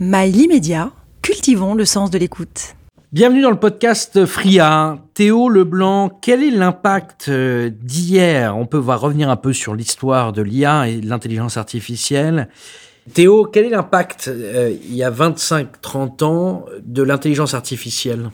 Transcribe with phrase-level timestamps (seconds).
[0.00, 0.90] Mail immédiat,
[1.22, 2.74] cultivons le sens de l'écoute.
[3.12, 4.98] Bienvenue dans le podcast FRIA.
[5.14, 8.56] Théo Leblanc, quel est l'impact euh, d'hier?
[8.56, 12.48] On peut revenir un peu sur l'histoire de l'IA et de l'intelligence artificielle.
[13.12, 18.32] Théo, quel est l'impact euh, il y a 25-30 ans de l'intelligence artificielle?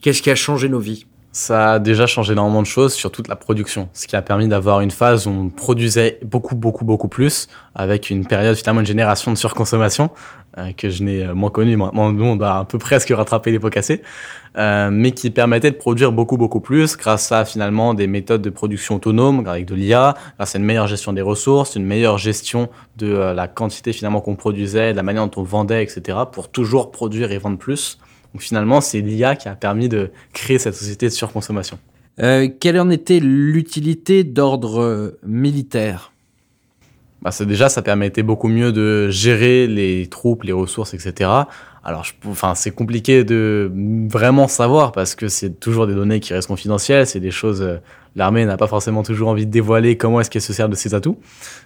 [0.00, 1.04] Qu'est-ce qui a changé nos vies?
[1.36, 4.48] Ça a déjà changé énormément de choses sur toute la production, ce qui a permis
[4.48, 8.86] d'avoir une phase où on produisait beaucoup, beaucoup, beaucoup plus, avec une période, finalement, une
[8.86, 10.08] génération de surconsommation,
[10.56, 11.76] euh, que je n'ai moins connue.
[11.76, 14.00] Maintenant, nous, on doit un peu presque rattraper les pots cassés,
[14.56, 18.48] euh, mais qui permettait de produire beaucoup, beaucoup plus grâce à, finalement, des méthodes de
[18.48, 22.70] production autonomes, avec de l'IA, grâce à une meilleure gestion des ressources, une meilleure gestion
[22.96, 26.50] de euh, la quantité, finalement, qu'on produisait, de la manière dont on vendait, etc., pour
[26.50, 27.98] toujours produire et vendre plus.
[28.36, 31.78] Donc finalement, c'est l'IA qui a permis de créer cette société de surconsommation.
[32.20, 36.12] Euh, quelle en était l'utilité d'ordre euh, militaire?
[37.22, 41.30] Bah déjà, ça permettait beaucoup mieux de gérer les troupes, les ressources, etc.
[41.82, 43.72] Alors, je, enfin, c'est compliqué de
[44.10, 47.66] vraiment savoir parce que c'est toujours des données qui restent confidentielles, c'est des choses.
[48.16, 50.94] L'armée n'a pas forcément toujours envie de dévoiler comment est-ce qu'elle se sert de ses
[50.94, 51.18] atouts,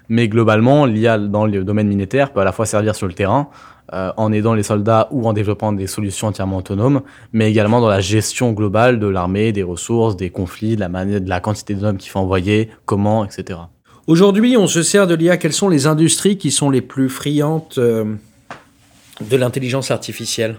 [0.09, 3.49] mais globalement, l'IA dans le domaine militaire peut à la fois servir sur le terrain,
[3.93, 7.89] euh, en aidant les soldats ou en développant des solutions entièrement autonomes, mais également dans
[7.89, 11.75] la gestion globale de l'armée, des ressources, des conflits, de la, manière, de la quantité
[11.75, 13.61] d'hommes qu'il faut envoyer, comment, etc.
[14.09, 15.37] Aujourd'hui, on se sert de l'IA.
[15.37, 18.05] Quelles sont les industries qui sont les plus friandes euh,
[19.21, 20.57] de l'intelligence artificielle?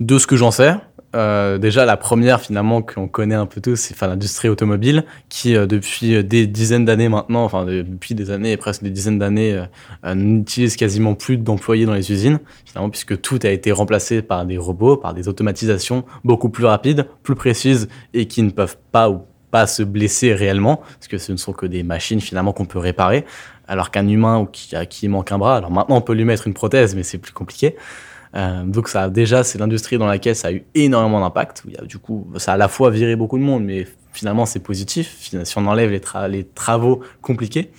[0.00, 0.74] De ce que j'en sais,
[1.14, 5.66] euh, déjà, la première, finalement, qu'on connaît un peu tous, c'est l'industrie automobile, qui, euh,
[5.66, 9.64] depuis des dizaines d'années maintenant, enfin, depuis des années, presque des dizaines d'années,
[10.04, 14.46] euh, n'utilise quasiment plus d'employés dans les usines, finalement, puisque tout a été remplacé par
[14.46, 19.10] des robots, par des automatisations beaucoup plus rapides, plus précises, et qui ne peuvent pas
[19.10, 22.64] ou pas se blesser réellement, parce que ce ne sont que des machines, finalement, qu'on
[22.64, 23.26] peut réparer,
[23.68, 26.24] alors qu'un humain ou qui, à qui manque un bras, alors maintenant, on peut lui
[26.24, 27.76] mettre une prothèse, mais c'est plus compliqué.
[28.34, 31.64] Euh, donc ça, déjà, c'est l'industrie dans laquelle ça a eu énormément d'impact.
[31.86, 35.16] Du coup, ça a à la fois viré beaucoup de monde, mais finalement, c'est positif.
[35.20, 37.70] Si on enlève les, travaux compliqués,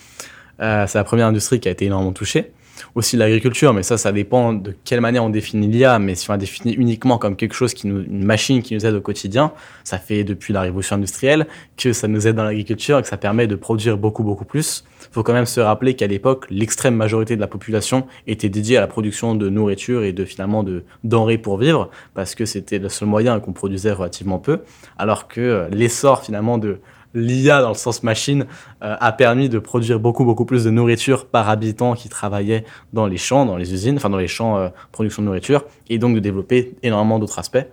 [0.61, 2.51] euh, c'est la première industrie qui a été énormément touchée
[2.95, 5.99] aussi l'agriculture, mais ça, ça dépend de quelle manière on définit l'IA.
[5.99, 8.85] Mais si on la définit uniquement comme quelque chose qui nous, une machine qui nous
[8.85, 9.51] aide au quotidien,
[9.83, 11.47] ça fait depuis la révolution industrielle
[11.77, 14.83] que ça nous aide dans l'agriculture et que ça permet de produire beaucoup, beaucoup plus.
[15.01, 18.77] Il faut quand même se rappeler qu'à l'époque, l'extrême majorité de la population était dédiée
[18.77, 22.79] à la production de nourriture et de finalement de denrées pour vivre, parce que c'était
[22.79, 24.61] le seul moyen qu'on produisait relativement peu,
[24.97, 26.79] alors que l'essor finalement de
[27.13, 28.45] l'IA dans le sens machine
[28.83, 33.07] euh, a permis de produire beaucoup beaucoup plus de nourriture par habitant qui travaillait dans
[33.07, 36.15] les champs, dans les usines, enfin dans les champs euh, production de nourriture, et donc
[36.15, 37.65] de développer énormément d'autres aspects.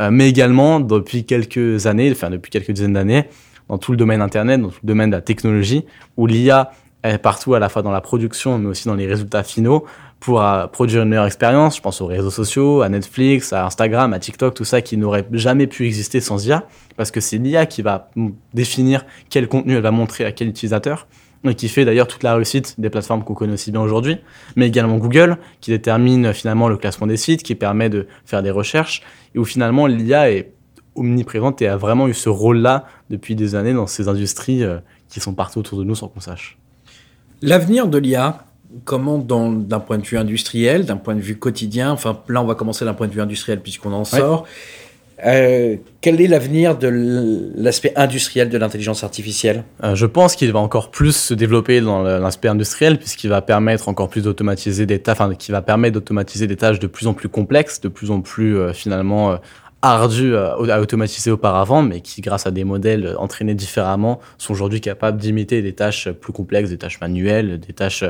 [0.00, 3.28] Euh, mais également depuis quelques années, enfin depuis quelques dizaines d'années,
[3.68, 5.84] dans tout le domaine internet, dans tout le domaine de la technologie,
[6.16, 6.72] où l'IA
[7.04, 9.84] est partout à la fois dans la production mais aussi dans les résultats finaux,
[10.24, 11.76] pour euh, produire une meilleure expérience.
[11.76, 15.26] Je pense aux réseaux sociaux, à Netflix, à Instagram, à TikTok, tout ça qui n'aurait
[15.32, 18.10] jamais pu exister sans IA, parce que c'est l'IA qui va
[18.54, 21.06] définir quel contenu elle va montrer à quel utilisateur,
[21.44, 24.16] et qui fait d'ailleurs toute la réussite des plateformes qu'on connaît aussi bien aujourd'hui,
[24.56, 28.50] mais également Google, qui détermine finalement le classement des sites, qui permet de faire des
[28.50, 29.02] recherches,
[29.34, 30.54] et où finalement l'IA est
[30.94, 34.78] omniprésente et a vraiment eu ce rôle-là depuis des années dans ces industries euh,
[35.10, 36.56] qui sont partout autour de nous sans qu'on sache.
[37.42, 38.46] L'avenir de l'IA,
[38.84, 42.54] comment, d'un point de vue industriel, d'un point de vue quotidien, enfin là on va
[42.54, 44.46] commencer d'un point de vue industriel puisqu'on en sort,
[45.24, 49.64] euh, quel est l'avenir de l'aspect industriel de l'intelligence artificielle?
[49.82, 53.88] Euh, Je pense qu'il va encore plus se développer dans l'aspect industriel puisqu'il va permettre
[53.88, 57.14] encore plus d'automatiser des tâches, enfin, qui va permettre d'automatiser des tâches de plus en
[57.14, 59.38] plus complexes, de plus en plus euh, finalement
[59.92, 65.18] ardus à, automatiser auparavant, mais qui, grâce à des modèles entraînés différemment, sont aujourd'hui capables
[65.18, 68.04] d'imiter des tâches plus complexes, des tâches manuelles, des tâches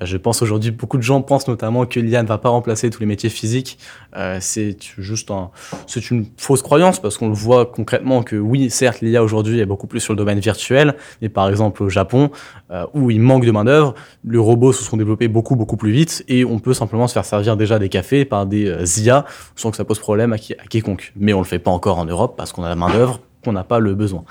[0.00, 3.00] je pense aujourd'hui, beaucoup de gens pensent notamment que l'IA ne va pas remplacer tous
[3.00, 3.78] les métiers physiques.
[4.16, 5.50] Euh, c'est juste un,
[5.86, 9.66] c'est une fausse croyance parce qu'on le voit concrètement que oui, certes, l'IA aujourd'hui est
[9.66, 12.30] beaucoup plus sur le domaine virtuel, mais par exemple au Japon,
[12.70, 15.92] euh, où il manque de main d'œuvre, les robots se sont développés beaucoup beaucoup plus
[15.92, 19.26] vite et on peut simplement se faire servir déjà des cafés par des euh, IA
[19.54, 21.12] sans que ça pose problème à, qui, à quiconque.
[21.20, 23.52] Mais on le fait pas encore en Europe parce qu'on a la main d'œuvre qu'on
[23.52, 24.24] n'a pas le besoin.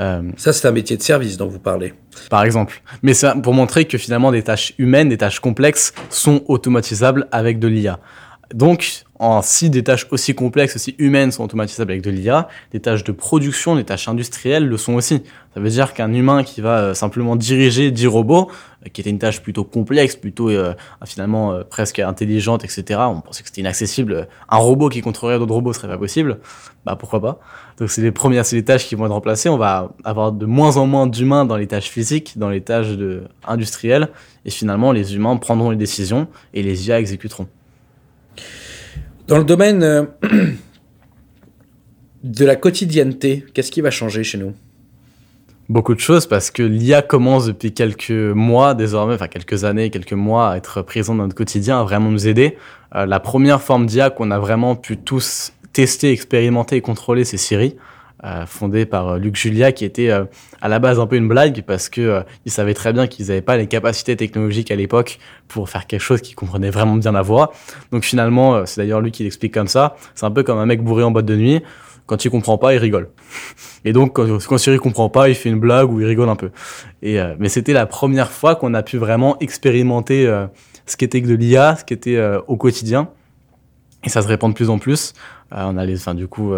[0.00, 1.92] Euh, ça, c'est un métier de service dont vous parlez.
[2.30, 2.82] Par exemple.
[3.02, 7.58] Mais c'est pour montrer que finalement, des tâches humaines, des tâches complexes sont automatisables avec
[7.58, 7.98] de l'IA.
[8.54, 9.04] Donc,
[9.42, 13.12] si des tâches aussi complexes, aussi humaines sont automatisables avec de l'IA, des tâches de
[13.12, 15.22] production, des tâches industrielles le sont aussi.
[15.54, 18.50] Ça veut dire qu'un humain qui va euh, simplement diriger 10 robots,
[18.84, 20.74] euh, qui était une tâche plutôt complexe, plutôt euh,
[21.04, 23.00] finalement presque intelligente, etc.
[23.02, 24.26] On pensait que c'était inaccessible.
[24.48, 26.38] Un robot qui contrôlerait d'autres robots serait pas possible.
[26.86, 27.40] Bah pourquoi pas
[27.78, 29.48] Donc c'est les premières, c'est les tâches qui vont être remplacées.
[29.48, 32.96] On va avoir de moins en moins d'humains dans les tâches physiques, dans les tâches
[33.46, 34.08] industrielles,
[34.44, 37.46] et finalement les humains prendront les décisions et les IA exécuteront.
[39.30, 40.02] Dans le domaine euh,
[42.24, 44.54] de la quotidienneté, qu'est-ce qui va changer chez nous?
[45.68, 50.14] Beaucoup de choses parce que l'IA commence depuis quelques mois désormais, enfin quelques années, quelques
[50.14, 52.56] mois à être présent dans notre quotidien, à vraiment nous aider.
[52.96, 57.36] Euh, la première forme d'IA qu'on a vraiment pu tous tester, expérimenter et contrôler, c'est
[57.36, 57.76] Siri.
[58.22, 60.26] Euh, fondée par euh, Luc Julia, qui était euh,
[60.60, 63.28] à la base un peu une blague parce que euh, il savait très bien qu'ils
[63.28, 65.18] n'avaient pas les capacités technologiques à l'époque
[65.48, 67.50] pour faire quelque chose qui comprenait vraiment bien la voix.
[67.92, 69.96] Donc finalement, euh, c'est d'ailleurs lui qui l'explique comme ça.
[70.14, 71.62] C'est un peu comme un mec bourré en boîte de nuit.
[72.04, 73.08] Quand il comprend pas, il rigole.
[73.86, 76.36] Et donc quand, quand Siri comprend pas, il fait une blague ou il rigole un
[76.36, 76.50] peu.
[77.00, 80.30] Et mais c'était la première fois qu'on a pu vraiment expérimenter
[80.84, 83.08] ce qu'était de l'IA, ce qu'était au quotidien.
[84.04, 85.14] Et ça se répand de plus en plus.
[85.52, 86.52] On a les, enfin, du coup,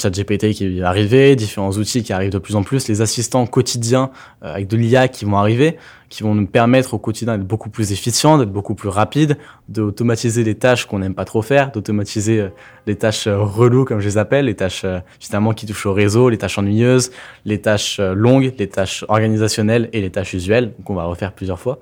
[0.00, 4.10] ChatGPT qui est arrivé, différents outils qui arrivent de plus en plus, les assistants quotidiens
[4.42, 5.76] euh, avec de l'IA qui vont arriver,
[6.08, 9.36] qui vont nous permettre au quotidien d'être beaucoup plus efficients, d'être beaucoup plus rapides,
[9.68, 12.48] d'automatiser les tâches qu'on n'aime pas trop faire, d'automatiser euh,
[12.86, 15.92] les tâches euh, reloues, comme je les appelle, les tâches euh, finalement qui touchent au
[15.92, 17.10] réseau, les tâches ennuyeuses,
[17.44, 21.58] les tâches euh, longues, les tâches organisationnelles et les tâches usuelles, qu'on va refaire plusieurs
[21.58, 21.80] fois.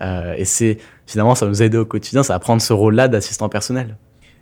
[0.00, 3.08] Euh, et c'est finalement, ça va nous aider au quotidien, ça va prendre ce rôle-là
[3.08, 3.96] d'assistant personnel.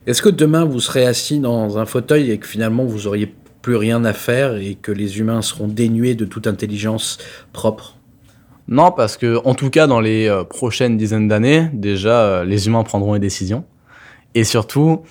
[0.04, 3.32] Est-ce que demain vous serez assis dans un fauteuil et que finalement vous auriez
[3.62, 7.18] plus rien à faire et que les humains seront dénués de toute intelligence
[7.52, 7.96] propre?
[8.66, 12.66] Non, parce que en tout cas, dans les euh, prochaines dizaines d'années, déjà, euh, les
[12.66, 13.64] humains prendront les décisions.
[14.34, 15.02] Et surtout,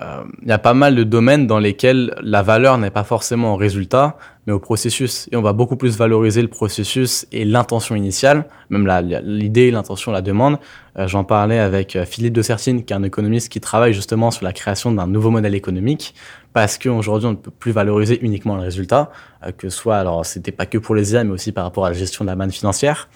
[0.00, 3.54] euh, il y a pas mal de domaines dans lesquels la valeur n'est pas forcément
[3.54, 4.16] au résultat,
[4.50, 5.28] au processus.
[5.32, 8.88] Et on va beaucoup plus valoriser le processus et l'intention initiale, même
[9.24, 10.58] l'idée, l'intention, la demande.
[10.98, 14.30] Euh, J'en parlais avec euh, Philippe de Sertine, qui est un économiste qui travaille justement
[14.30, 16.14] sur la création d'un nouveau modèle économique,
[16.52, 19.10] parce qu'aujourd'hui, on ne peut plus valoriser uniquement le résultat,
[19.44, 21.90] euh, que soit, alors c'était pas que pour les IA, mais aussi par rapport à
[21.90, 23.08] la gestion de la manne financière.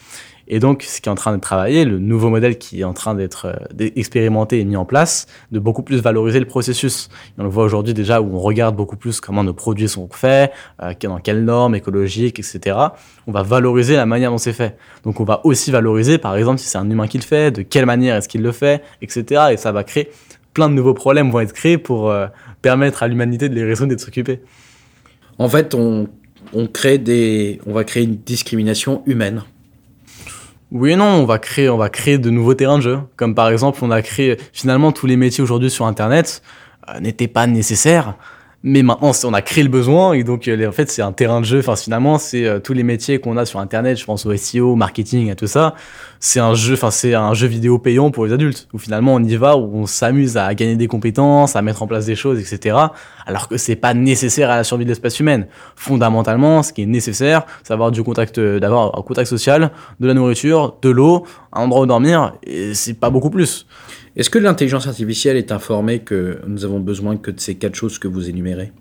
[0.48, 2.92] Et donc, ce qui est en train de travailler, le nouveau modèle qui est en
[2.92, 7.08] train d'être euh, expérimenté et mis en place, de beaucoup plus valoriser le processus.
[7.38, 10.52] On le voit aujourd'hui déjà où on regarde beaucoup plus comment nos produits sont faits,
[10.82, 12.76] euh, dans quelles normes écologiques, etc.
[13.26, 14.76] On va valoriser la manière dont c'est fait.
[15.04, 17.62] Donc, on va aussi valoriser, par exemple, si c'est un humain qui le fait, de
[17.62, 19.46] quelle manière est-ce qu'il le fait, etc.
[19.52, 20.10] Et ça va créer
[20.54, 22.28] plein de nouveaux problèmes vont être créés pour euh,
[22.62, 24.40] permettre à l'humanité de les résoudre et de s'occuper.
[25.38, 26.08] En fait, on,
[26.72, 29.42] crée des, on va créer une discrimination humaine.
[30.74, 32.98] Oui et non, on va créer, on va créer de nouveaux terrains de jeu.
[33.14, 36.42] Comme par exemple, on a créé finalement tous les métiers aujourd'hui sur Internet
[36.88, 38.16] euh, n'étaient pas nécessaires,
[38.66, 41.42] mais maintenant on a créé le besoin et donc euh, en fait c'est un terrain
[41.42, 41.58] de jeu.
[41.58, 43.98] Enfin finalement c'est euh, tous les métiers qu'on a sur Internet.
[43.98, 45.74] Je pense au SEO, marketing, à tout ça.
[46.18, 49.22] C'est un jeu, enfin c'est un jeu vidéo payant pour les adultes où finalement on
[49.22, 52.40] y va où on s'amuse à gagner des compétences, à mettre en place des choses,
[52.40, 52.78] etc.
[53.26, 55.46] Alors que c'est pas nécessaire à la survie de l'espèce humaine.
[55.76, 60.06] Fondamentalement, ce qui est nécessaire, c'est avoir du contact, euh, d'avoir un contact social, de
[60.06, 63.66] la nourriture, de l'eau, un endroit où dormir, et c'est pas beaucoup plus.
[64.16, 67.98] Est-ce que l'intelligence artificielle est informée que nous avons besoin que de ces quatre choses
[67.98, 68.72] que vous énumérez?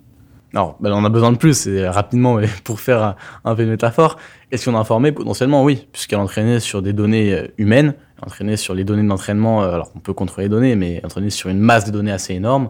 [0.54, 4.18] Alors, ben, on a besoin de plus, et rapidement, pour faire un, peu de métaphore,
[4.52, 5.12] est-ce qu'on est informé?
[5.12, 9.64] Potentiellement, oui, puisqu'elle est entraînée sur des données euh, humaines, entraînée sur les données d'entraînement,
[9.64, 12.36] euh, alors on peut contrôler les données, mais entraînée sur une masse de données assez
[12.36, 12.70] énorme,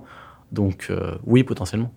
[0.54, 1.92] donc euh, oui, potentiellement.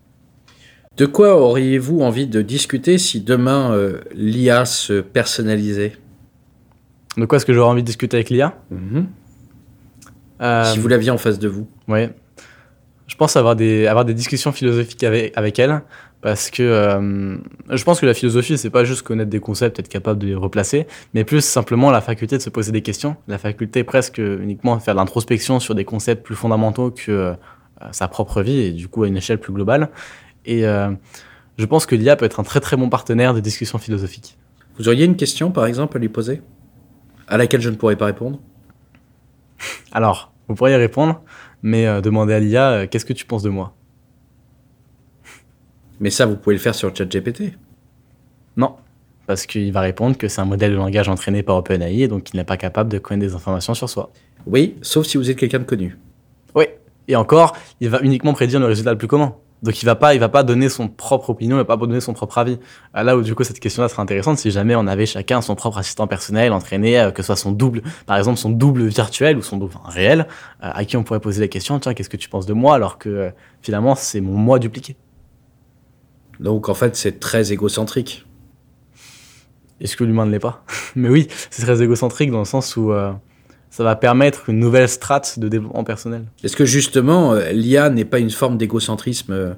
[0.97, 5.93] De quoi auriez-vous envie de discuter si demain euh, l'IA se personnalisait?
[7.17, 9.07] De quoi est-ce que j'aurais envie de discuter avec l'IA Mhm.
[10.41, 11.69] Si vous l'aviez en face de vous.
[11.89, 12.15] Ouais.
[13.07, 15.83] Je pense avoir des, avoir des discussions philosophiques avec, avec elle,
[16.23, 17.37] parce que euh,
[17.71, 20.35] je pense que la philosophie, c'est pas juste connaître des concepts, être capable de les
[20.35, 24.77] replacer, mais plus simplement la faculté de se poser des questions, la faculté presque uniquement
[24.77, 27.35] de faire de l'introspection sur des concepts plus fondamentaux que euh,
[27.93, 29.91] sa propre vie, et du coup à une échelle plus globale.
[30.45, 30.91] Et euh,
[31.59, 34.37] je pense que l'IA peut être un très très bon partenaire de discussions philosophiques.
[34.79, 36.43] Vous auriez une question, par exemple, à lui poser?
[37.29, 38.41] À laquelle je ne pourrais pas répondre?
[39.93, 41.23] Alors, vous pourriez répondre,
[41.63, 43.75] mais euh, demandez à l'IA, euh, qu'est-ce que tu penses de moi?
[46.01, 47.55] Mais ça, vous pouvez le faire sur ChatGPT.
[48.57, 48.77] Non,
[49.27, 52.33] parce qu'il va répondre que c'est un modèle de langage entraîné par OpenAI et donc
[52.33, 54.11] il n'est pas capable de connaître des informations sur soi.
[54.47, 55.99] Oui, sauf si vous êtes quelqu'un de connu.
[56.55, 56.67] Oui,
[57.09, 59.35] et encore, il va uniquement prédire le résultat le plus commun.
[59.67, 62.01] Donc il va pas, il va pas donner son propre opinion, il va pas donner
[62.01, 62.59] son propre avis.
[62.97, 65.57] Euh, Là où du coup cette question-là serait intéressante si jamais on avait chacun son
[65.57, 69.37] propre assistant personnel entraîné, euh, que ce soit son double, par exemple son double virtuel
[69.37, 70.29] ou son double enfin, réel,
[70.63, 72.77] euh, à qui on pourrait poser la question, tiens, qu'est-ce que tu penses de moi
[72.77, 74.97] alors que finalement c'est mon moi dupliqué?
[76.39, 78.25] Donc en fait, c'est très égocentrique.
[79.81, 80.65] Est-ce que l'humain ne l'est pas?
[80.95, 83.13] Mais oui, c'est très égocentrique dans le sens où euh,
[83.77, 86.25] ça va permettre une nouvelle strate de développement personnel.
[86.43, 89.53] Est-ce que justement, euh, l'IA n'est pas une forme d'égocentrisme euh,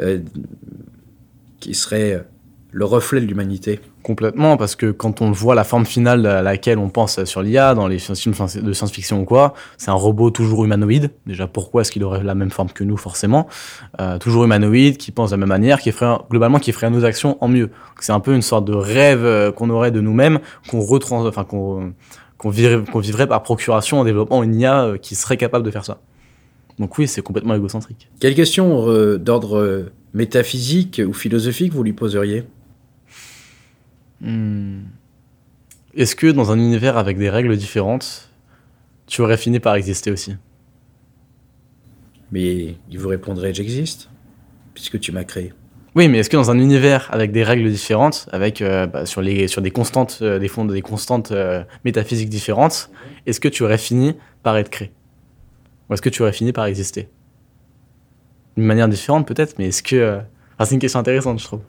[0.00, 0.18] euh,
[1.60, 2.26] qui serait
[2.72, 3.80] le reflet de l'humanité?
[4.02, 7.74] Complètement, parce que quand on voit la forme finale à laquelle on pense sur l'IA,
[7.74, 11.10] dans les films de science-fiction ou quoi, c'est un robot toujours humanoïde.
[11.26, 13.46] Déjà, pourquoi est-ce qu'il aurait la même forme que nous, forcément?
[13.98, 17.06] Euh, Toujours humanoïde, qui pense de la même manière, qui ferait, globalement, qui ferait nos
[17.06, 17.70] actions en mieux.
[17.98, 21.26] C'est un peu une sorte de rêve qu'on aurait de nous-mêmes, qu'on retrans...
[21.26, 21.94] enfin, qu'on
[22.38, 26.00] qu'on vivrait, par procuration en développant une IA euh, qui serait capable de faire ça.
[26.78, 28.10] Donc oui, c'est complètement égocentrique.
[28.20, 32.44] Quelle question euh, d'ordre euh, métaphysique ou philosophique vous lui poseriez?
[34.20, 34.80] Hmm.
[35.94, 38.30] Est-ce que dans un univers avec des règles différentes,
[39.06, 40.34] tu aurais fini par exister aussi?
[42.32, 44.10] Mais il vous répondrait J'existe,
[44.74, 45.52] puisque tu m'as créé.
[45.94, 49.22] Oui, mais est-ce que dans un univers avec des règles différentes, avec euh, bah, sur
[49.22, 52.90] des constantes, euh, des fonds, des constantes euh, métaphysiques différentes,
[53.26, 54.90] est-ce que tu aurais fini par être créé?
[55.88, 57.08] Ou est-ce que tu aurais fini par exister?
[58.56, 60.18] D'une manière différente peut-être, mais est-ce que
[60.54, 61.60] enfin, c'est une question intéressante, je trouve.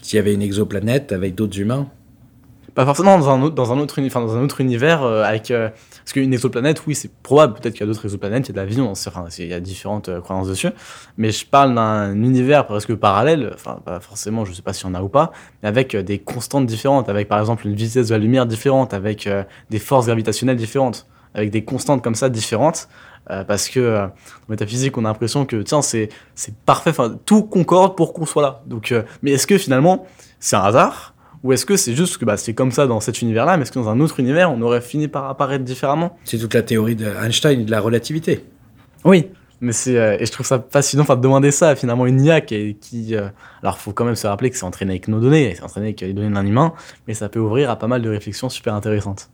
[0.00, 1.88] S'il y avait une exoplanète avec d'autres humains,
[2.74, 5.50] Pas forcément dans un autre, dans un autre, dans un autre univers euh, avec.
[5.50, 5.68] euh,
[6.02, 7.54] parce qu'une exoplanète, oui, c'est probable.
[7.54, 9.46] Peut-être qu'il y a d'autres exoplanètes, il y a de la vie, on enfin, il
[9.46, 10.68] y a différentes euh, croyances dessus.
[11.16, 14.90] Mais je parle d'un univers presque parallèle, enfin, pas forcément, je sais pas s'il y
[14.90, 15.30] en a ou pas,
[15.62, 18.94] mais avec euh, des constantes différentes, avec par exemple une vitesse de la lumière différente,
[18.94, 22.88] avec euh, des forces gravitationnelles différentes, avec des constantes comme ça différentes.
[23.46, 24.10] parce que en
[24.48, 26.10] métaphysique, on a l'impression que tiens, c'est
[26.66, 26.92] parfait,
[27.24, 28.62] tout concorde pour qu'on soit là.
[28.66, 30.04] Donc, mais est-ce que finalement,
[30.40, 31.11] c'est un hasard?
[31.44, 33.72] Ou est-ce que c'est juste que bah, c'est comme ça dans cet univers-là, mais est-ce
[33.72, 36.16] que dans un autre univers, on aurait fini par apparaître différemment?
[36.24, 38.44] C'est toute la théorie d'Einstein et de la relativité.
[39.04, 39.28] Oui.
[39.60, 42.20] Mais c'est euh, et je trouve ça fascinant enfin de demander ça à finalement une
[42.20, 43.28] IA qui, qui euh,
[43.62, 46.00] alors faut quand même se rappeler que c'est entraîné avec nos données, c'est entraîné avec
[46.00, 46.72] les données d'un humain,
[47.06, 49.30] mais ça peut ouvrir à pas mal de réflexions super intéressantes.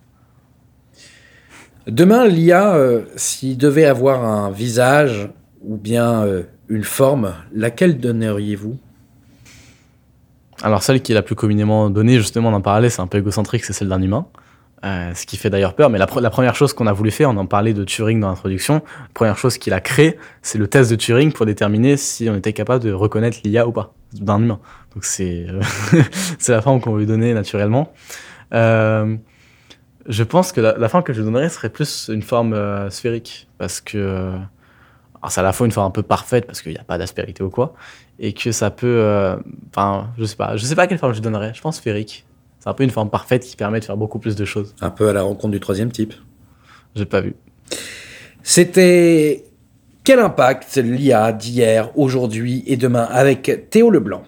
[1.89, 5.31] Demain, l'IA, euh, s'il devait avoir un visage
[5.63, 8.77] ou bien euh, une forme, laquelle donneriez-vous?
[10.63, 13.65] Alors celle qui est la plus communément donnée, justement, on en c'est un peu égocentrique,
[13.65, 14.27] c'est celle d'un humain.
[14.85, 17.11] Euh, ce qui fait d'ailleurs peur, mais la, pre- la première chose qu'on a voulu
[17.11, 20.57] faire, on en parlait de Turing dans l'introduction, la première chose qu'il a créé, c'est
[20.57, 23.93] le test de Turing pour déterminer si on était capable de reconnaître l'IA ou pas
[24.13, 24.61] d'un humain.
[24.95, 25.61] Donc c'est euh,
[26.39, 27.93] c'est la forme qu'on veut lui donner naturellement.
[28.55, 29.17] Euh,
[30.07, 32.57] je pense que la, la forme que je donnerais serait plus une forme
[32.89, 34.31] sphérique, parce que
[35.21, 36.99] alors c'est à la fois une forme un peu parfaite parce qu'il n'y a pas
[36.99, 37.75] d'aspérité ou quoi,
[38.19, 39.37] et que ça peut, euh,
[39.71, 41.53] enfin, je sais pas, je sais pas quelle forme je donnerais.
[41.55, 42.25] Je pense sphérique.
[42.59, 44.75] C'est un peu une forme parfaite qui permet de faire beaucoup plus de choses.
[44.81, 46.15] Un peu à la rencontre du troisième type.
[46.97, 47.37] J'ai pas vu.
[48.43, 49.45] C'était
[50.03, 54.25] quel impact l'IA d'hier, aujourd'hui et demain avec Théo Leblanc?